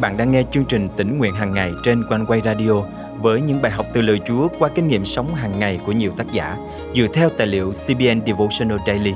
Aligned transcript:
bạn 0.00 0.16
đang 0.16 0.30
nghe 0.30 0.42
chương 0.50 0.64
trình 0.64 0.88
tỉnh 0.96 1.18
nguyện 1.18 1.34
hàng 1.34 1.52
ngày 1.52 1.72
trên 1.82 2.04
quanh 2.08 2.26
quay 2.26 2.40
radio 2.44 2.72
với 3.20 3.40
những 3.40 3.62
bài 3.62 3.72
học 3.72 3.86
từ 3.92 4.02
lời 4.02 4.20
Chúa 4.26 4.48
qua 4.58 4.68
kinh 4.74 4.88
nghiệm 4.88 5.04
sống 5.04 5.34
hàng 5.34 5.58
ngày 5.58 5.80
của 5.86 5.92
nhiều 5.92 6.12
tác 6.16 6.32
giả 6.32 6.56
dựa 6.94 7.06
theo 7.14 7.28
tài 7.38 7.46
liệu 7.46 7.70
CBN 7.72 8.26
Devotional 8.26 8.78
Daily. 8.86 9.14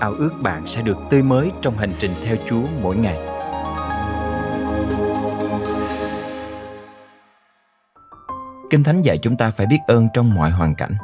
Ao 0.00 0.12
ước 0.12 0.30
bạn 0.42 0.66
sẽ 0.66 0.82
được 0.82 0.98
tươi 1.10 1.22
mới 1.22 1.50
trong 1.60 1.76
hành 1.76 1.92
trình 1.98 2.10
theo 2.24 2.36
Chúa 2.46 2.62
mỗi 2.82 2.96
ngày. 2.96 3.18
Kinh 8.70 8.84
Thánh 8.84 9.02
dạy 9.02 9.18
chúng 9.18 9.36
ta 9.36 9.50
phải 9.50 9.66
biết 9.66 9.78
ơn 9.86 10.08
trong 10.14 10.34
mọi 10.34 10.50
hoàn 10.50 10.74
cảnh, 10.74 10.94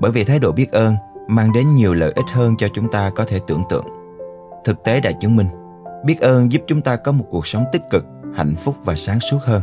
bởi 0.00 0.10
vì 0.10 0.24
thái 0.24 0.38
độ 0.38 0.52
biết 0.52 0.72
ơn 0.72 0.96
mang 1.28 1.52
đến 1.52 1.74
nhiều 1.74 1.94
lợi 1.94 2.12
ích 2.16 2.26
hơn 2.32 2.54
cho 2.58 2.68
chúng 2.74 2.90
ta 2.92 3.10
có 3.14 3.24
thể 3.24 3.40
tưởng 3.46 3.62
tượng. 3.70 3.86
Thực 4.64 4.84
tế 4.84 5.00
đã 5.00 5.12
chứng 5.20 5.36
minh, 5.36 5.48
biết 6.04 6.20
ơn 6.20 6.52
giúp 6.52 6.62
chúng 6.66 6.80
ta 6.80 6.96
có 6.96 7.12
một 7.12 7.24
cuộc 7.30 7.46
sống 7.46 7.64
tích 7.72 7.82
cực 7.90 8.04
hạnh 8.34 8.54
phúc 8.64 8.76
và 8.84 8.96
sáng 8.96 9.20
suốt 9.20 9.38
hơn 9.42 9.62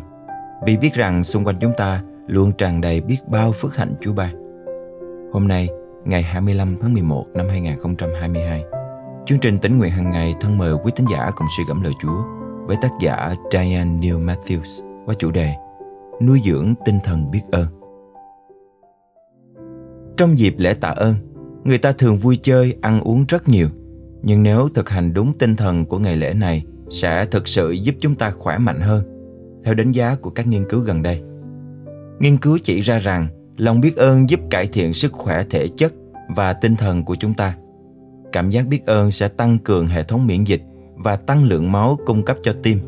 vì 0.66 0.78
biết 0.78 0.94
rằng 0.94 1.24
xung 1.24 1.44
quanh 1.46 1.56
chúng 1.62 1.74
ta 1.78 2.02
luôn 2.28 2.52
tràn 2.52 2.82
đầy 2.82 3.02
biết 3.02 3.18
bao 3.28 3.52
phước 3.52 3.76
hạnh 3.76 3.94
Chúa 4.02 4.14
ban. 4.14 4.36
Hôm 5.34 5.48
nay, 5.48 5.70
ngày 6.06 6.24
25 6.24 6.78
tháng 6.82 6.94
11 6.94 7.26
năm 7.34 7.48
2022, 7.50 8.64
chương 9.26 9.40
trình 9.40 9.60
tỉnh 9.60 9.78
nguyện 9.78 9.92
hàng 9.92 10.12
ngày 10.12 10.36
thân 10.40 10.58
mời 10.58 10.74
quý 10.84 10.92
tín 10.96 11.06
giả 11.12 11.32
cùng 11.36 11.48
suy 11.58 11.64
gẫm 11.68 11.82
lời 11.82 11.94
Chúa 12.02 12.24
với 12.68 12.78
tác 12.82 12.92
giả 13.02 13.36
Diane 13.52 13.86
Neil 13.86 14.16
Matthews 14.16 14.86
qua 15.06 15.16
chủ 15.20 15.32
đề 15.32 15.56
Nuôi 16.22 16.42
dưỡng 16.46 16.74
tinh 16.86 17.00
thần 17.04 17.32
biết 17.32 17.42
ơn. 17.52 17.68
Trong 20.18 20.40
dịp 20.40 20.56
lễ 20.58 20.74
tạ 20.74 20.90
ơn, 20.90 21.16
người 21.64 21.78
ta 21.78 21.92
thường 21.92 22.18
vui 22.18 22.40
chơi, 22.42 22.78
ăn 22.82 23.02
uống 23.02 23.26
rất 23.26 23.50
nhiều. 23.50 23.68
Nhưng 24.22 24.44
nếu 24.44 24.70
thực 24.76 24.90
hành 24.90 25.14
đúng 25.14 25.38
tinh 25.38 25.56
thần 25.56 25.86
của 25.86 26.00
ngày 26.00 26.16
lễ 26.16 26.34
này 26.34 26.66
sẽ 26.90 27.26
thực 27.26 27.48
sự 27.48 27.72
giúp 27.72 27.96
chúng 28.00 28.16
ta 28.16 28.32
khỏe 28.32 28.58
mạnh 28.58 28.82
hơn, 28.82 29.04
theo 29.64 29.74
đánh 29.74 29.92
giá 29.92 30.16
của 30.16 30.30
các 30.30 30.48
nghiên 30.48 30.66
cứu 30.70 30.80
gần 30.80 31.02
đây. 31.02 31.22
Nghiên 32.20 32.38
cứu 32.38 32.58
chỉ 32.64 32.82
ra 32.82 33.00
rằng 33.00 33.28
lòng 33.58 33.82
biết 33.82 33.96
ơn 33.96 34.30
giúp 34.30 34.40
cải 34.50 34.68
thiện 34.68 34.94
sức 34.94 35.12
khỏe 35.12 35.44
thể 35.50 35.68
chất 35.68 35.94
và 36.36 36.54
tinh 36.54 36.76
thần 36.76 37.04
của 37.04 37.16
chúng 37.16 37.34
ta. 37.34 37.58
Cảm 38.32 38.50
giác 38.50 38.68
biết 38.68 38.86
ơn 38.86 39.12
sẽ 39.12 39.28
tăng 39.28 39.58
cường 39.58 39.88
hệ 39.88 40.04
thống 40.04 40.28
miễn 40.28 40.44
dịch 40.44 40.62
và 40.96 41.16
tăng 41.16 41.44
lượng 41.44 41.72
máu 41.72 41.98
cung 42.06 42.24
cấp 42.24 42.38
cho 42.44 42.54
tim. 42.64 42.80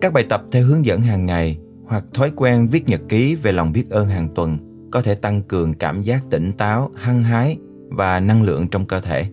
Các 0.00 0.12
bài 0.12 0.24
tập 0.28 0.42
theo 0.52 0.64
hướng 0.64 0.86
dẫn 0.86 1.00
hàng 1.00 1.26
ngày 1.26 1.58
hoặc 1.86 2.04
thói 2.14 2.32
quen 2.36 2.68
viết 2.68 2.88
nhật 2.88 3.00
ký 3.08 3.34
về 3.34 3.52
lòng 3.52 3.72
biết 3.72 3.90
ơn 3.90 4.08
hàng 4.08 4.28
tuần 4.34 4.58
có 4.90 5.02
thể 5.02 5.14
tăng 5.14 5.42
cường 5.42 5.74
cảm 5.74 6.02
giác 6.02 6.30
tỉnh 6.30 6.52
táo, 6.52 6.90
hăng 6.94 7.22
hái 7.22 7.58
và 7.88 8.20
năng 8.20 8.42
lượng 8.42 8.68
trong 8.68 8.86
cơ 8.86 9.00
thể, 9.00 9.26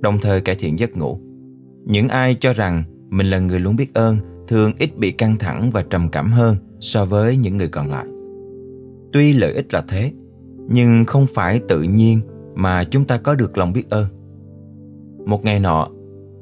đồng 0.00 0.18
thời 0.22 0.40
cải 0.40 0.54
thiện 0.54 0.78
giấc 0.78 0.96
ngủ. 0.96 1.18
Những 1.84 2.08
ai 2.08 2.36
cho 2.40 2.52
rằng 2.52 2.84
mình 3.12 3.26
là 3.26 3.38
người 3.38 3.60
luôn 3.60 3.76
biết 3.76 3.94
ơn 3.94 4.16
thường 4.48 4.72
ít 4.78 4.98
bị 4.98 5.12
căng 5.12 5.36
thẳng 5.38 5.70
và 5.70 5.82
trầm 5.90 6.08
cảm 6.08 6.32
hơn 6.32 6.56
so 6.80 7.04
với 7.04 7.36
những 7.36 7.56
người 7.56 7.68
còn 7.68 7.90
lại. 7.90 8.06
Tuy 9.12 9.32
lợi 9.32 9.52
ích 9.52 9.74
là 9.74 9.84
thế, 9.88 10.12
nhưng 10.68 11.04
không 11.04 11.26
phải 11.34 11.60
tự 11.68 11.82
nhiên 11.82 12.20
mà 12.54 12.84
chúng 12.84 13.04
ta 13.04 13.16
có 13.16 13.34
được 13.34 13.58
lòng 13.58 13.72
biết 13.72 13.90
ơn. 13.90 14.06
Một 15.26 15.44
ngày 15.44 15.60
nọ, 15.60 15.88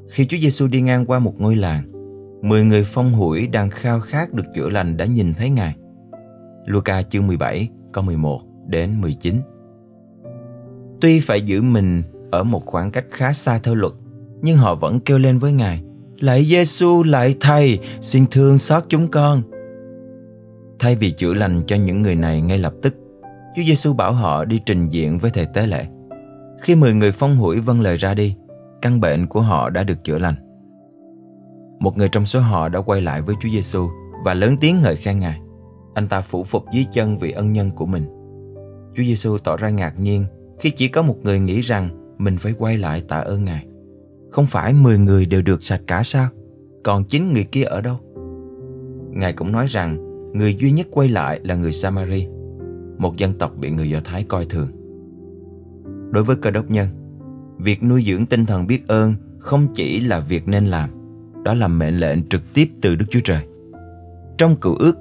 khi 0.09 0.25
Chúa 0.25 0.37
Giêsu 0.37 0.67
đi 0.67 0.81
ngang 0.81 1.05
qua 1.05 1.19
một 1.19 1.41
ngôi 1.41 1.55
làng, 1.55 1.83
mười 2.41 2.63
người 2.63 2.83
phong 2.83 3.13
hủi 3.13 3.47
đang 3.47 3.69
khao 3.69 3.99
khát 3.99 4.33
được 4.33 4.45
chữa 4.55 4.69
lành 4.69 4.97
đã 4.97 5.05
nhìn 5.05 5.33
thấy 5.33 5.49
Ngài. 5.49 5.75
Luca 6.65 7.03
chương 7.03 7.27
17, 7.27 7.69
câu 7.91 8.03
11 8.03 8.41
đến 8.67 9.01
19. 9.01 9.35
Tuy 11.01 11.19
phải 11.19 11.41
giữ 11.41 11.61
mình 11.61 12.01
ở 12.31 12.43
một 12.43 12.65
khoảng 12.65 12.91
cách 12.91 13.05
khá 13.11 13.33
xa 13.33 13.59
theo 13.63 13.75
luật, 13.75 13.93
nhưng 14.41 14.57
họ 14.57 14.75
vẫn 14.75 14.99
kêu 14.99 15.19
lên 15.19 15.39
với 15.39 15.53
Ngài, 15.53 15.83
Lạy 16.21 16.45
Giêsu, 16.45 17.03
lạy 17.03 17.35
Thầy, 17.39 17.79
xin 18.01 18.25
thương 18.31 18.57
xót 18.57 18.83
chúng 18.89 19.07
con. 19.07 19.41
Thay 20.79 20.95
vì 20.95 21.11
chữa 21.11 21.33
lành 21.33 21.61
cho 21.67 21.75
những 21.75 22.01
người 22.01 22.15
này 22.15 22.41
ngay 22.41 22.57
lập 22.57 22.73
tức, 22.81 22.95
Chúa 23.55 23.61
Giêsu 23.67 23.93
bảo 23.93 24.13
họ 24.13 24.45
đi 24.45 24.59
trình 24.65 24.89
diện 24.89 25.17
với 25.17 25.31
thầy 25.31 25.45
tế 25.45 25.67
lễ. 25.67 25.85
Khi 26.61 26.75
mười 26.75 26.93
người 26.93 27.11
phong 27.11 27.37
hủi 27.37 27.59
vâng 27.59 27.81
lời 27.81 27.95
ra 27.95 28.13
đi, 28.13 28.35
căn 28.81 29.01
bệnh 29.01 29.27
của 29.27 29.41
họ 29.41 29.69
đã 29.69 29.83
được 29.83 30.03
chữa 30.03 30.17
lành. 30.17 30.35
Một 31.79 31.97
người 31.97 32.07
trong 32.07 32.25
số 32.25 32.39
họ 32.39 32.69
đã 32.69 32.81
quay 32.81 33.01
lại 33.01 33.21
với 33.21 33.35
Chúa 33.41 33.49
Giêsu 33.49 33.89
và 34.25 34.33
lớn 34.33 34.55
tiếng 34.61 34.81
ngợi 34.81 34.95
khen 34.95 35.19
Ngài. 35.19 35.39
Anh 35.93 36.07
ta 36.07 36.21
phủ 36.21 36.43
phục 36.43 36.65
dưới 36.73 36.85
chân 36.93 37.17
vì 37.17 37.31
ân 37.31 37.53
nhân 37.53 37.71
của 37.71 37.85
mình. 37.85 38.05
Chúa 38.95 39.03
Giêsu 39.03 39.37
tỏ 39.37 39.57
ra 39.57 39.69
ngạc 39.69 39.99
nhiên 39.99 40.25
khi 40.59 40.71
chỉ 40.71 40.87
có 40.87 41.01
một 41.01 41.17
người 41.23 41.39
nghĩ 41.39 41.61
rằng 41.61 42.15
mình 42.17 42.37
phải 42.37 42.53
quay 42.57 42.77
lại 42.77 43.03
tạ 43.07 43.17
ơn 43.17 43.45
Ngài. 43.45 43.65
Không 44.31 44.45
phải 44.45 44.73
10 44.73 44.97
người 44.97 45.25
đều 45.25 45.41
được 45.41 45.63
sạch 45.63 45.81
cả 45.87 46.03
sao? 46.03 46.27
Còn 46.83 47.03
chín 47.03 47.33
người 47.33 47.43
kia 47.43 47.63
ở 47.63 47.81
đâu? 47.81 47.99
Ngài 49.11 49.33
cũng 49.33 49.51
nói 49.51 49.67
rằng 49.69 49.97
người 50.33 50.55
duy 50.55 50.71
nhất 50.71 50.87
quay 50.91 51.07
lại 51.07 51.39
là 51.43 51.55
người 51.55 51.71
Samari, 51.71 52.27
một 52.97 53.17
dân 53.17 53.33
tộc 53.33 53.51
bị 53.57 53.71
người 53.71 53.89
Do 53.89 53.99
Thái 54.03 54.25
coi 54.27 54.45
thường. 54.45 54.67
Đối 56.11 56.23
với 56.23 56.35
cơ 56.35 56.51
đốc 56.51 56.71
nhân, 56.71 56.87
việc 57.57 57.83
nuôi 57.83 58.03
dưỡng 58.07 58.25
tinh 58.25 58.45
thần 58.45 58.67
biết 58.67 58.87
ơn 58.87 59.15
không 59.39 59.67
chỉ 59.73 59.99
là 59.99 60.19
việc 60.19 60.47
nên 60.47 60.65
làm, 60.65 60.89
đó 61.43 61.53
là 61.53 61.67
mệnh 61.67 61.97
lệnh 61.97 62.29
trực 62.29 62.41
tiếp 62.53 62.69
từ 62.81 62.95
Đức 62.95 63.05
Chúa 63.09 63.19
Trời. 63.23 63.41
Trong 64.37 64.55
cựu 64.55 64.75
ước, 64.75 64.97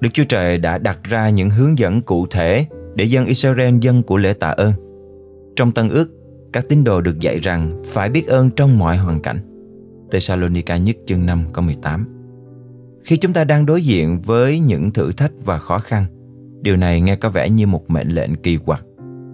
Đức 0.00 0.08
Chúa 0.12 0.24
Trời 0.24 0.58
đã 0.58 0.78
đặt 0.78 0.98
ra 1.02 1.30
những 1.30 1.50
hướng 1.50 1.78
dẫn 1.78 2.02
cụ 2.02 2.26
thể 2.30 2.66
để 2.94 3.04
dân 3.04 3.26
Israel 3.26 3.74
dân 3.80 4.02
của 4.02 4.16
lễ 4.16 4.32
tạ 4.32 4.48
ơn. 4.48 4.72
Trong 5.56 5.72
Tân 5.72 5.88
ước, 5.88 6.10
các 6.54 6.68
tín 6.68 6.84
đồ 6.84 7.00
được 7.00 7.20
dạy 7.20 7.38
rằng 7.38 7.82
phải 7.84 8.08
biết 8.08 8.26
ơn 8.26 8.50
trong 8.50 8.78
mọi 8.78 8.96
hoàn 8.96 9.20
cảnh. 9.20 9.38
Thessalonica 10.10 10.76
nhất 10.76 10.96
chương 11.06 11.26
5 11.26 11.44
câu 11.52 11.64
18 11.64 12.06
Khi 13.04 13.16
chúng 13.16 13.32
ta 13.32 13.44
đang 13.44 13.66
đối 13.66 13.84
diện 13.84 14.20
với 14.20 14.60
những 14.60 14.90
thử 14.90 15.12
thách 15.12 15.32
và 15.44 15.58
khó 15.58 15.78
khăn, 15.78 16.06
điều 16.62 16.76
này 16.76 17.00
nghe 17.00 17.16
có 17.16 17.28
vẻ 17.28 17.50
như 17.50 17.66
một 17.66 17.90
mệnh 17.90 18.08
lệnh 18.08 18.36
kỳ 18.36 18.56
quặc, 18.56 18.84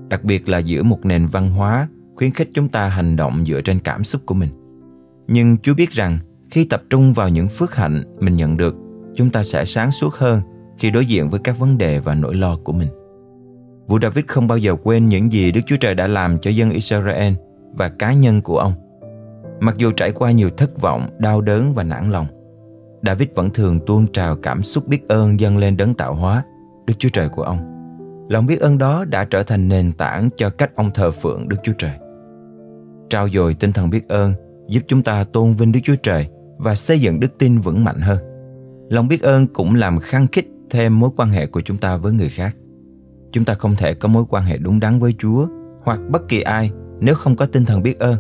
đặc 0.09 0.25
biệt 0.25 0.49
là 0.49 0.59
giữa 0.59 0.83
một 0.83 1.07
nền 1.07 1.27
văn 1.27 1.51
hóa 1.51 1.89
khuyến 2.17 2.31
khích 2.31 2.51
chúng 2.55 2.69
ta 2.69 2.89
hành 2.89 3.17
động 3.17 3.45
dựa 3.47 3.61
trên 3.61 3.79
cảm 3.81 4.05
xúc 4.05 4.23
của 4.27 4.35
mình. 4.35 4.51
Nhưng 5.29 5.57
Chúa 5.59 5.75
biết 5.75 5.91
rằng 5.91 6.19
khi 6.51 6.65
tập 6.65 6.83
trung 6.91 7.13
vào 7.13 7.29
những 7.29 7.49
phước 7.49 7.75
hạnh 7.75 8.05
mình 8.21 8.37
nhận 8.37 8.57
được, 8.57 8.75
chúng 9.15 9.31
ta 9.31 9.43
sẽ 9.43 9.65
sáng 9.65 9.91
suốt 9.91 10.15
hơn 10.15 10.41
khi 10.79 10.91
đối 10.91 11.07
diện 11.07 11.31
với 11.31 11.41
các 11.45 11.59
vấn 11.59 11.79
đề 11.79 11.99
và 11.99 12.15
nỗi 12.15 12.35
lo 12.35 12.57
của 12.57 12.73
mình. 12.73 12.89
Vua 13.91 13.99
David 14.03 14.25
không 14.29 14.49
bao 14.49 14.59
giờ 14.59 14.77
quên 14.83 15.09
những 15.09 15.33
gì 15.33 15.53
Đức 15.53 15.61
Chúa 15.67 15.77
Trời 15.77 15.95
đã 15.95 16.07
làm 16.07 16.39
cho 16.39 16.51
dân 16.51 16.71
Israel 16.71 17.33
và 17.73 17.89
cá 17.89 18.13
nhân 18.13 18.43
của 18.43 18.59
ông. 18.59 18.73
Mặc 19.61 19.75
dù 19.79 19.91
trải 19.91 20.13
qua 20.13 20.31
nhiều 20.31 20.51
thất 20.51 20.81
vọng, 20.81 21.11
đau 21.19 21.41
đớn 21.41 21.75
và 21.75 21.83
nản 21.83 22.11
lòng, 22.11 22.27
David 23.07 23.29
vẫn 23.35 23.51
thường 23.51 23.81
tuôn 23.87 24.07
trào 24.07 24.37
cảm 24.37 24.63
xúc 24.63 24.89
biết 24.89 25.09
ơn 25.09 25.41
dâng 25.41 25.59
lên 25.59 25.77
đấng 25.77 25.95
tạo 25.95 26.15
hóa, 26.15 26.43
Đức 26.87 26.95
Chúa 26.99 27.09
Trời 27.13 27.29
của 27.29 27.43
ông. 27.43 27.59
Lòng 28.29 28.47
biết 28.47 28.61
ơn 28.61 28.79
đó 28.79 29.05
đã 29.05 29.25
trở 29.25 29.43
thành 29.43 29.69
nền 29.69 29.93
tảng 29.93 30.29
cho 30.37 30.51
cách 30.51 30.77
ông 30.77 30.91
thờ 30.95 31.11
phượng 31.11 31.49
Đức 31.49 31.57
Chúa 31.63 31.75
Trời. 31.79 31.93
Trao 33.11 33.29
dồi 33.29 33.55
tinh 33.55 33.73
thần 33.73 33.91
biết 33.91 34.09
ơn 34.09 34.35
giúp 34.69 34.81
chúng 34.87 35.03
ta 35.03 35.25
tôn 35.25 35.55
vinh 35.55 35.73
Đức 35.73 35.81
Chúa 35.85 35.97
Trời 36.03 36.29
và 36.59 36.75
xây 36.75 37.01
dựng 37.01 37.21
đức 37.21 37.39
tin 37.39 37.59
vững 37.59 37.85
mạnh 37.85 38.01
hơn. 38.01 38.19
Lòng 38.89 39.09
biết 39.09 39.23
ơn 39.23 39.47
cũng 39.47 39.75
làm 39.75 39.99
khăng 39.99 40.27
khích 40.27 40.49
thêm 40.71 41.01
mối 41.01 41.11
quan 41.17 41.29
hệ 41.29 41.47
của 41.47 41.61
chúng 41.61 41.77
ta 41.77 41.97
với 41.97 42.13
người 42.13 42.29
khác. 42.29 42.57
Chúng 43.33 43.45
ta 43.45 43.55
không 43.55 43.77
thể 43.77 43.95
có 43.95 44.09
mối 44.09 44.25
quan 44.29 44.45
hệ 44.45 44.59
đúng 44.59 44.81
đắn 44.81 44.99
với 44.99 45.15
Chúa 45.19 45.47
hoặc 45.83 46.01
bất 46.11 46.29
kỳ 46.29 46.41
ai 46.41 46.71
nếu 47.01 47.15
không 47.15 47.37
có 47.37 47.47
tinh 47.47 47.65
thần 47.65 47.83
biết 47.83 47.99
ơn. 47.99 48.17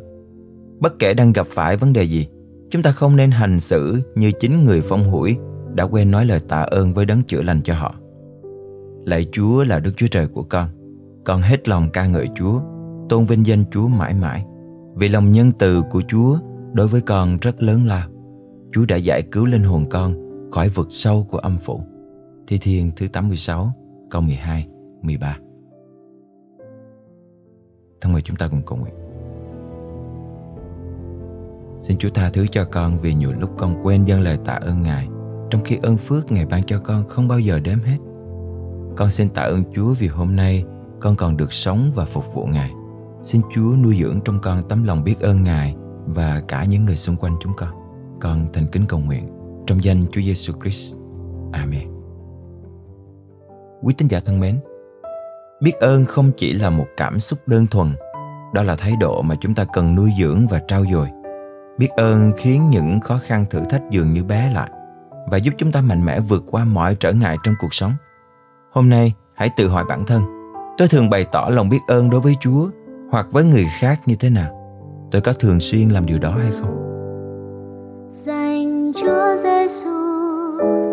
Bất 0.80 0.98
kể 0.98 1.14
đang 1.14 1.32
gặp 1.32 1.46
phải 1.50 1.76
vấn 1.76 1.92
đề 1.92 2.02
gì, 2.02 2.26
chúng 2.70 2.82
ta 2.82 2.92
không 2.92 3.16
nên 3.16 3.30
hành 3.30 3.60
xử 3.60 4.00
như 4.14 4.32
chính 4.32 4.64
người 4.64 4.80
phong 4.80 5.10
hủi 5.10 5.36
đã 5.74 5.84
quên 5.84 6.10
nói 6.10 6.24
lời 6.24 6.40
tạ 6.48 6.60
ơn 6.60 6.94
với 6.94 7.04
đấng 7.04 7.22
chữa 7.22 7.42
lành 7.42 7.62
cho 7.62 7.74
họ. 7.74 7.94
Lạy 9.04 9.26
Chúa 9.32 9.64
là 9.64 9.80
Đức 9.80 9.92
Chúa 9.96 10.06
Trời 10.10 10.26
của 10.26 10.42
con. 10.42 10.68
Con 11.24 11.42
hết 11.42 11.68
lòng 11.68 11.90
ca 11.90 12.06
ngợi 12.06 12.28
Chúa, 12.34 12.60
tôn 13.08 13.24
vinh 13.24 13.46
danh 13.46 13.64
Chúa 13.70 13.88
mãi 13.88 14.14
mãi. 14.14 14.44
Vì 14.94 15.08
lòng 15.08 15.32
nhân 15.32 15.52
từ 15.58 15.82
của 15.90 16.02
Chúa 16.08 16.38
đối 16.72 16.88
với 16.88 17.00
con 17.00 17.38
rất 17.40 17.62
lớn 17.62 17.86
lao. 17.86 18.08
Chúa 18.72 18.84
đã 18.88 18.96
giải 18.96 19.22
cứu 19.22 19.46
linh 19.46 19.62
hồn 19.62 19.86
con 19.90 20.14
khỏi 20.52 20.68
vực 20.68 20.86
sâu 20.90 21.26
của 21.30 21.38
âm 21.38 21.58
phủ. 21.58 21.80
Thi 22.46 22.58
Thiên 22.58 22.90
thứ 22.96 23.06
86, 23.08 23.72
câu 24.10 24.22
12 24.22 24.66
13 25.02 25.36
Thân 28.00 28.12
mời 28.12 28.22
chúng 28.22 28.36
ta 28.36 28.48
cùng 28.48 28.62
cầu 28.66 28.78
nguyện 28.78 28.94
Xin 31.78 31.98
Chúa 31.98 32.10
tha 32.10 32.30
thứ 32.30 32.46
cho 32.46 32.64
con 32.64 32.98
vì 32.98 33.14
nhiều 33.14 33.32
lúc 33.32 33.50
con 33.58 33.80
quên 33.82 34.04
dâng 34.04 34.20
lời 34.20 34.38
tạ 34.44 34.52
ơn 34.52 34.82
Ngài 34.82 35.08
Trong 35.50 35.62
khi 35.64 35.78
ơn 35.82 35.96
phước 35.96 36.32
Ngài 36.32 36.46
ban 36.46 36.62
cho 36.62 36.80
con 36.84 37.08
không 37.08 37.28
bao 37.28 37.38
giờ 37.38 37.60
đếm 37.60 37.78
hết 37.78 37.98
Con 38.96 39.10
xin 39.10 39.28
tạ 39.28 39.42
ơn 39.42 39.62
Chúa 39.74 39.94
vì 39.94 40.06
hôm 40.06 40.36
nay 40.36 40.64
con 41.00 41.16
còn 41.16 41.36
được 41.36 41.52
sống 41.52 41.92
và 41.94 42.04
phục 42.04 42.34
vụ 42.34 42.46
Ngài 42.46 42.70
Xin 43.20 43.40
Chúa 43.54 43.76
nuôi 43.82 43.96
dưỡng 44.00 44.20
trong 44.24 44.38
con 44.42 44.62
tấm 44.68 44.84
lòng 44.84 45.04
biết 45.04 45.20
ơn 45.20 45.44
Ngài 45.44 45.76
và 46.06 46.42
cả 46.48 46.64
những 46.64 46.84
người 46.84 46.96
xung 46.96 47.16
quanh 47.16 47.36
chúng 47.40 47.52
con. 47.56 47.68
Con 48.20 48.46
thành 48.52 48.66
kính 48.72 48.86
cầu 48.88 49.00
nguyện 49.00 49.28
trong 49.66 49.84
danh 49.84 50.06
Chúa 50.12 50.20
Giêsu 50.20 50.52
Christ. 50.62 50.96
Amen. 51.52 51.88
Quý 53.82 53.94
tín 53.98 54.08
giả 54.08 54.20
thân 54.20 54.40
mến, 54.40 54.60
biết 55.60 55.72
ơn 55.80 56.04
không 56.04 56.30
chỉ 56.36 56.52
là 56.52 56.70
một 56.70 56.86
cảm 56.96 57.20
xúc 57.20 57.38
đơn 57.46 57.66
thuần 57.66 57.94
đó 58.54 58.62
là 58.62 58.76
thái 58.76 58.96
độ 59.00 59.22
mà 59.22 59.34
chúng 59.40 59.54
ta 59.54 59.64
cần 59.72 59.94
nuôi 59.94 60.10
dưỡng 60.18 60.46
và 60.46 60.58
trao 60.58 60.84
dồi 60.92 61.08
biết 61.78 61.88
ơn 61.96 62.32
khiến 62.36 62.70
những 62.70 63.00
khó 63.00 63.18
khăn 63.24 63.44
thử 63.50 63.60
thách 63.70 63.82
dường 63.90 64.12
như 64.12 64.24
bé 64.24 64.52
lại 64.54 64.70
và 65.30 65.36
giúp 65.36 65.54
chúng 65.58 65.72
ta 65.72 65.80
mạnh 65.80 66.04
mẽ 66.04 66.20
vượt 66.20 66.44
qua 66.46 66.64
mọi 66.64 66.96
trở 67.00 67.12
ngại 67.12 67.36
trong 67.44 67.54
cuộc 67.60 67.74
sống. 67.74 67.92
Hôm 68.72 68.90
nay, 68.90 69.14
hãy 69.34 69.50
tự 69.56 69.68
hỏi 69.68 69.84
bản 69.88 70.06
thân, 70.06 70.22
tôi 70.78 70.88
thường 70.88 71.10
bày 71.10 71.26
tỏ 71.32 71.48
lòng 71.50 71.68
biết 71.68 71.80
ơn 71.88 72.10
đối 72.10 72.20
với 72.20 72.36
Chúa 72.40 72.68
hoặc 73.10 73.26
với 73.30 73.44
người 73.44 73.66
khác 73.78 74.00
như 74.06 74.14
thế 74.14 74.30
nào? 74.30 74.56
Tôi 75.10 75.20
có 75.20 75.32
thường 75.32 75.60
xuyên 75.60 75.88
làm 75.88 76.06
điều 76.06 76.18
đó 76.18 76.30
hay 76.30 76.50
không? 76.60 76.76
Dành 78.12 78.92
Chúa 78.94 79.36
Giêsu 79.36 79.90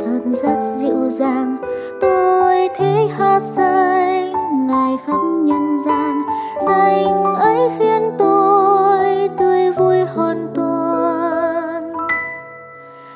thật 0.06 0.22
rất 0.26 0.60
dịu 0.82 1.10
dàng, 1.10 1.58
tôi 2.02 2.70
thích 2.78 3.10
hát 3.18 3.42
danh 3.42 4.37
Ngài 4.68 4.98
khắp 5.06 5.20
nhân 5.44 5.78
gian, 5.86 6.22
danh 6.68 7.24
ấy 7.36 7.70
khiến 7.78 8.12
tôi 8.18 9.30
tươi 9.38 9.72
vui 9.72 10.00
hoàn 10.00 10.48
toàn. 10.56 11.94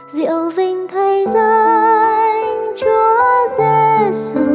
Diệu 0.07 0.49
vinh 0.55 0.87
thay 0.87 1.25
danh 1.27 2.73
Chúa 2.81 3.47
Giêsu, 3.57 4.45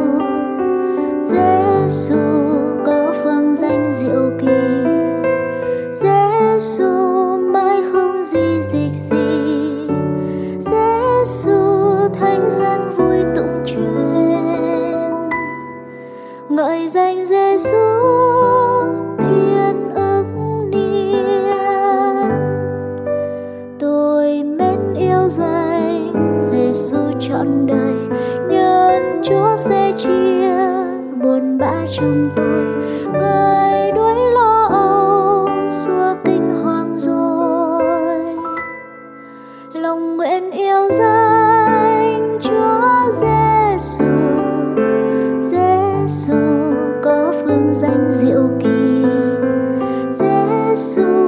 Giêsu 1.22 2.16
có 2.86 3.12
phương 3.22 3.54
danh 3.54 3.92
diệu 3.92 4.30
kỳ. 4.40 4.58
Giêsu 5.92 7.36
mãi 7.36 7.82
không 7.92 8.22
gì 8.22 8.60
dịch 8.62 8.92
gì. 8.92 9.88
Giêsu 10.60 11.58
thánh 12.20 12.50
dân 12.50 12.90
vui 12.96 13.18
tụng 13.36 13.62
truyền. 13.64 14.15
Ngợi 16.56 16.88
danh 16.88 17.26
Giêsu 17.26 17.76
thiên 19.18 19.94
ức 19.94 20.24
niên. 20.70 22.30
Tôi 23.78 24.42
mến 24.42 24.94
yêu 24.94 25.28
danh 25.28 26.12
Giêsu 26.40 26.96
trọn 27.20 27.66
đời 27.66 27.94
nhân 28.48 29.22
Chúa 29.24 29.56
sẽ 29.56 29.92
chia 29.96 30.54
buồn 31.22 31.58
bã 31.58 31.86
trong 31.90 32.30
tôi 32.36 32.64
người 33.12 33.92
đuối 33.92 34.30
lo 34.34 34.68
âu, 34.70 35.48
xua 35.70 36.14
kinh 36.24 36.62
hoàng 36.64 36.96
rồi 36.96 37.84
lòng 39.72 40.16
nguyện 40.16 40.50
yêu 40.50 40.90
danh 40.98 41.25
danh 47.96 48.12
diệu 48.12 48.50
kỳ. 48.60 48.68
Giêsu 50.10 51.25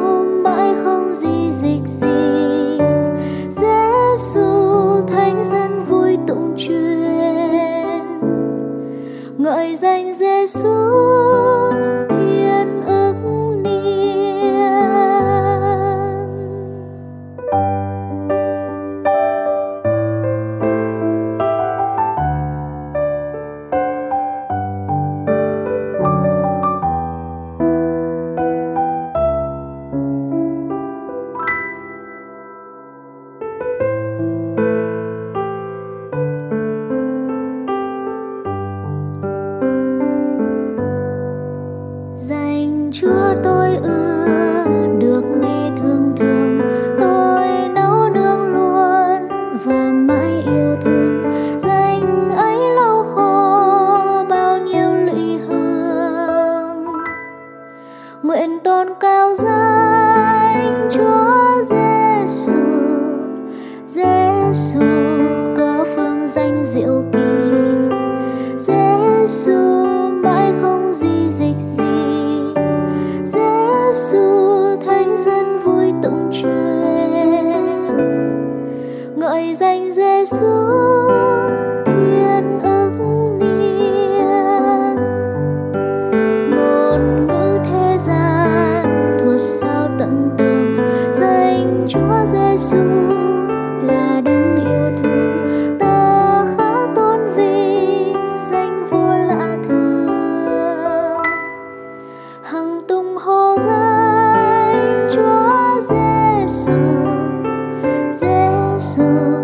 Giêsu 108.88 109.38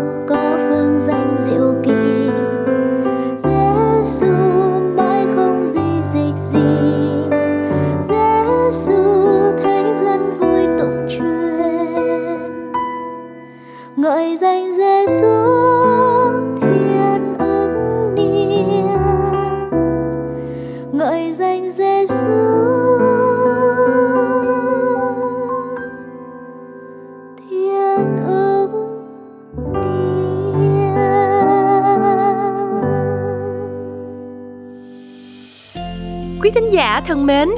Quý 36.41 36.51
thính 36.51 36.69
giả 36.73 37.01
thân 37.07 37.25
mến, 37.25 37.49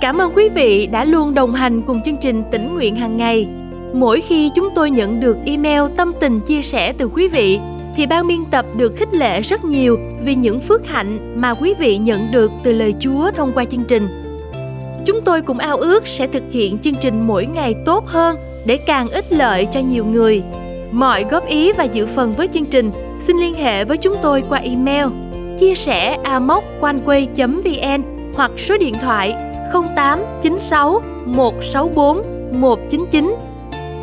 cảm 0.00 0.18
ơn 0.18 0.32
quý 0.34 0.48
vị 0.48 0.86
đã 0.86 1.04
luôn 1.04 1.34
đồng 1.34 1.54
hành 1.54 1.82
cùng 1.82 2.02
chương 2.02 2.16
trình 2.16 2.42
tỉnh 2.50 2.74
nguyện 2.74 2.96
hàng 2.96 3.16
ngày. 3.16 3.46
Mỗi 3.94 4.20
khi 4.20 4.50
chúng 4.54 4.68
tôi 4.74 4.90
nhận 4.90 5.20
được 5.20 5.36
email 5.44 5.82
tâm 5.96 6.12
tình 6.20 6.40
chia 6.40 6.62
sẻ 6.62 6.92
từ 6.92 7.08
quý 7.08 7.28
vị 7.28 7.58
thì 7.96 8.06
ban 8.06 8.26
biên 8.26 8.44
tập 8.50 8.66
được 8.76 8.96
khích 8.96 9.14
lệ 9.14 9.40
rất 9.40 9.64
nhiều 9.64 9.98
vì 10.24 10.34
những 10.34 10.60
phước 10.60 10.86
hạnh 10.86 11.40
mà 11.40 11.54
quý 11.54 11.74
vị 11.78 11.96
nhận 11.98 12.30
được 12.32 12.50
từ 12.62 12.72
lời 12.72 12.94
Chúa 13.00 13.30
thông 13.30 13.52
qua 13.52 13.64
chương 13.64 13.84
trình. 13.88 14.08
Chúng 15.06 15.20
tôi 15.24 15.42
cũng 15.42 15.58
ao 15.58 15.76
ước 15.76 16.08
sẽ 16.08 16.26
thực 16.26 16.42
hiện 16.50 16.78
chương 16.78 16.94
trình 17.00 17.26
mỗi 17.26 17.46
ngày 17.46 17.74
tốt 17.84 18.06
hơn 18.06 18.36
để 18.66 18.76
càng 18.86 19.08
ích 19.08 19.32
lợi 19.32 19.66
cho 19.70 19.80
nhiều 19.80 20.04
người. 20.04 20.42
Mọi 20.92 21.24
góp 21.30 21.46
ý 21.46 21.72
và 21.72 21.84
dự 21.84 22.06
phần 22.06 22.32
với 22.32 22.48
chương 22.48 22.64
trình 22.64 22.90
xin 23.20 23.36
liên 23.36 23.54
hệ 23.54 23.84
với 23.84 23.96
chúng 23.96 24.16
tôi 24.22 24.42
qua 24.48 24.58
email 24.58 25.06
chia 25.58 25.74
sẻ 25.74 26.18
amoconeway.vn 26.24 28.11
hoặc 28.34 28.50
số 28.56 28.78
điện 28.78 28.94
thoại 29.02 29.34
0896 29.72 31.02
164 31.26 32.22
199. 32.60 33.34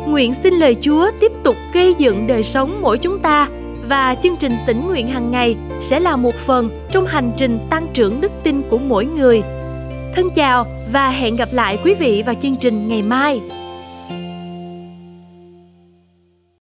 Nguyện 0.06 0.34
xin 0.34 0.54
lời 0.54 0.76
Chúa 0.80 1.10
tiếp 1.20 1.32
tục 1.42 1.56
gây 1.72 1.94
dựng 1.98 2.26
đời 2.26 2.42
sống 2.42 2.82
mỗi 2.82 2.98
chúng 2.98 3.18
ta 3.18 3.48
và 3.88 4.16
chương 4.22 4.36
trình 4.36 4.52
tỉnh 4.66 4.86
nguyện 4.86 5.08
hàng 5.08 5.30
ngày 5.30 5.56
sẽ 5.80 6.00
là 6.00 6.16
một 6.16 6.34
phần 6.34 6.86
trong 6.90 7.06
hành 7.06 7.32
trình 7.36 7.58
tăng 7.70 7.88
trưởng 7.94 8.20
đức 8.20 8.32
tin 8.42 8.62
của 8.70 8.78
mỗi 8.78 9.04
người. 9.04 9.42
Thân 10.14 10.30
chào 10.34 10.66
và 10.92 11.10
hẹn 11.10 11.36
gặp 11.36 11.48
lại 11.52 11.78
quý 11.84 11.94
vị 11.94 12.22
vào 12.26 12.34
chương 12.34 12.56
trình 12.56 12.88
ngày 12.88 13.02
mai. 13.02 13.40